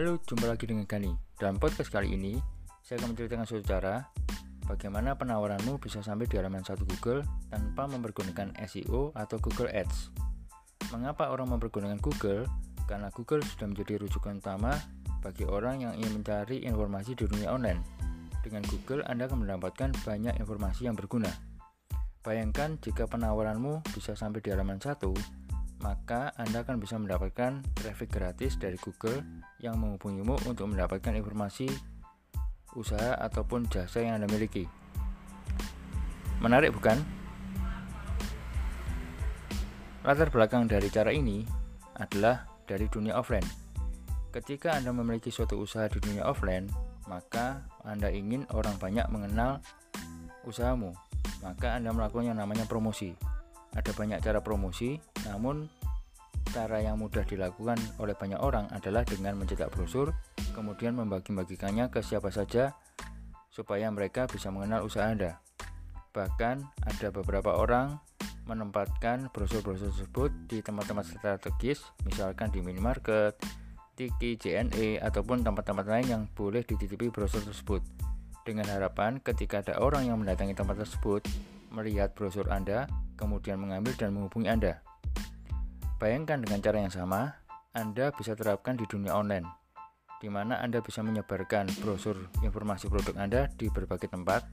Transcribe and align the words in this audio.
Halo, 0.00 0.16
jumpa 0.24 0.48
lagi 0.48 0.64
dengan 0.64 0.88
Gani. 0.88 1.12
Dalam 1.36 1.60
podcast 1.60 1.92
kali 1.92 2.16
ini, 2.16 2.40
saya 2.80 2.96
akan 3.04 3.12
menceritakan 3.12 3.44
suatu 3.44 3.68
cara 3.68 4.08
bagaimana 4.64 5.12
penawaranmu 5.12 5.76
bisa 5.76 6.00
sampai 6.00 6.24
di 6.24 6.40
halaman 6.40 6.64
satu 6.64 6.88
Google 6.88 7.20
tanpa 7.52 7.84
mempergunakan 7.84 8.56
SEO 8.64 9.12
atau 9.12 9.36
Google 9.44 9.68
Ads. 9.68 10.08
Mengapa 10.88 11.28
orang 11.28 11.52
mempergunakan 11.52 12.00
Google? 12.00 12.48
Karena 12.88 13.12
Google 13.12 13.44
sudah 13.44 13.68
menjadi 13.68 14.00
rujukan 14.00 14.40
utama 14.40 14.72
bagi 15.20 15.44
orang 15.44 15.84
yang 15.84 15.92
ingin 15.92 16.24
mencari 16.24 16.64
informasi 16.64 17.12
di 17.12 17.28
dunia 17.28 17.52
online. 17.52 17.84
Dengan 18.40 18.64
Google, 18.72 19.04
Anda 19.04 19.28
akan 19.28 19.44
mendapatkan 19.44 20.00
banyak 20.00 20.32
informasi 20.40 20.88
yang 20.88 20.96
berguna. 20.96 21.28
Bayangkan 22.24 22.80
jika 22.80 23.04
penawaranmu 23.04 23.84
bisa 23.92 24.16
sampai 24.16 24.40
di 24.40 24.48
halaman 24.48 24.80
satu, 24.80 25.12
maka 25.80 26.36
Anda 26.36 26.60
akan 26.60 26.76
bisa 26.76 27.00
mendapatkan 27.00 27.64
traffic 27.72 28.12
gratis 28.12 28.60
dari 28.60 28.76
Google 28.76 29.24
yang 29.64 29.80
menghubungimu 29.80 30.36
untuk 30.44 30.68
mendapatkan 30.68 31.16
informasi 31.16 31.68
usaha 32.76 33.16
ataupun 33.16 33.66
jasa 33.72 34.04
yang 34.04 34.20
Anda 34.20 34.28
miliki. 34.28 34.68
Menarik 36.40 36.76
bukan? 36.76 37.00
Latar 40.00 40.32
belakang 40.32 40.64
dari 40.64 40.88
cara 40.88 41.12
ini 41.12 41.44
adalah 41.96 42.48
dari 42.64 42.88
dunia 42.88 43.16
offline. 43.16 43.44
Ketika 44.32 44.76
Anda 44.76 44.94
memiliki 44.94 45.28
suatu 45.28 45.60
usaha 45.60 45.90
di 45.90 46.00
dunia 46.00 46.24
offline, 46.24 46.70
maka 47.08 47.66
Anda 47.84 48.08
ingin 48.08 48.48
orang 48.54 48.78
banyak 48.80 49.04
mengenal 49.12 49.60
usahamu, 50.48 50.96
maka 51.44 51.76
Anda 51.76 51.92
melakukan 51.92 52.32
yang 52.32 52.38
namanya 52.40 52.64
promosi 52.64 53.12
ada 53.74 53.90
banyak 53.94 54.18
cara 54.18 54.42
promosi, 54.42 54.98
namun 55.26 55.70
cara 56.50 56.82
yang 56.82 56.98
mudah 56.98 57.22
dilakukan 57.22 57.78
oleh 58.02 58.18
banyak 58.18 58.40
orang 58.42 58.66
adalah 58.74 59.06
dengan 59.06 59.38
mencetak 59.38 59.70
brosur, 59.70 60.10
kemudian 60.52 60.98
membagi-bagikannya 60.98 61.92
ke 61.94 62.02
siapa 62.02 62.34
saja 62.34 62.74
supaya 63.50 63.86
mereka 63.90 64.26
bisa 64.26 64.50
mengenal 64.50 64.82
usaha 64.82 65.06
Anda. 65.06 65.38
Bahkan 66.10 66.56
ada 66.82 67.08
beberapa 67.14 67.54
orang 67.54 68.02
menempatkan 68.50 69.30
brosur-brosur 69.30 69.94
tersebut 69.94 70.30
di 70.50 70.58
tempat-tempat 70.58 71.06
strategis, 71.06 71.86
misalkan 72.02 72.50
di 72.50 72.58
minimarket, 72.58 73.38
Tiki, 73.94 74.34
JNE, 74.34 74.98
ataupun 74.98 75.46
tempat-tempat 75.46 75.86
lain 75.86 76.06
yang 76.08 76.22
boleh 76.34 76.66
dititipi 76.66 77.12
brosur 77.12 77.44
tersebut. 77.46 77.84
Dengan 78.42 78.66
harapan 78.72 79.20
ketika 79.22 79.60
ada 79.62 79.78
orang 79.78 80.08
yang 80.08 80.18
mendatangi 80.18 80.56
tempat 80.56 80.82
tersebut, 80.82 81.22
melihat 81.70 82.10
brosur 82.16 82.48
Anda, 82.50 82.90
kemudian 83.20 83.60
mengambil 83.60 83.92
dan 84.00 84.16
menghubungi 84.16 84.48
Anda. 84.48 84.80
Bayangkan 86.00 86.40
dengan 86.40 86.64
cara 86.64 86.80
yang 86.80 86.88
sama, 86.88 87.36
Anda 87.76 88.08
bisa 88.16 88.32
terapkan 88.32 88.80
di 88.80 88.88
dunia 88.88 89.12
online, 89.12 89.44
di 90.24 90.32
mana 90.32 90.56
Anda 90.64 90.80
bisa 90.80 91.04
menyebarkan 91.04 91.68
brosur 91.84 92.32
informasi 92.40 92.88
produk 92.88 93.20
Anda 93.20 93.52
di 93.52 93.68
berbagai 93.68 94.08
tempat, 94.08 94.48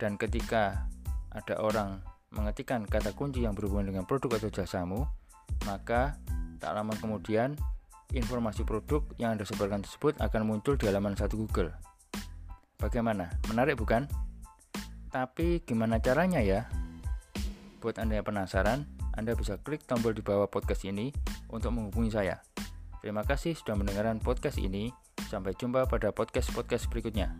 dan 0.00 0.16
ketika 0.16 0.88
ada 1.36 1.60
orang 1.60 2.00
mengetikkan 2.32 2.88
kata 2.88 3.12
kunci 3.12 3.44
yang 3.44 3.52
berhubungan 3.52 3.92
dengan 3.92 4.08
produk 4.08 4.40
atau 4.40 4.48
jasamu, 4.48 5.04
maka 5.68 6.16
tak 6.56 6.72
lama 6.72 6.96
kemudian 6.96 7.52
informasi 8.16 8.64
produk 8.64 9.04
yang 9.20 9.36
Anda 9.36 9.44
sebarkan 9.44 9.84
tersebut 9.84 10.16
akan 10.18 10.48
muncul 10.48 10.80
di 10.80 10.88
halaman 10.88 11.12
satu 11.12 11.36
Google. 11.36 11.76
Bagaimana? 12.80 13.28
Menarik 13.52 13.76
bukan? 13.76 14.08
Tapi 15.12 15.60
gimana 15.68 16.00
caranya 16.00 16.40
ya? 16.40 16.64
Buat 17.80 17.96
Anda 17.96 18.20
yang 18.20 18.28
penasaran, 18.28 18.84
Anda 19.16 19.32
bisa 19.32 19.56
klik 19.56 19.88
tombol 19.88 20.12
di 20.12 20.20
bawah 20.20 20.52
podcast 20.52 20.84
ini 20.84 21.08
untuk 21.48 21.72
menghubungi 21.72 22.12
saya. 22.12 22.44
Terima 23.00 23.24
kasih 23.24 23.56
sudah 23.56 23.72
mendengarkan 23.72 24.20
podcast 24.20 24.60
ini. 24.60 24.92
Sampai 25.32 25.56
jumpa 25.56 25.88
pada 25.88 26.12
podcast-podcast 26.12 26.92
berikutnya. 26.92 27.32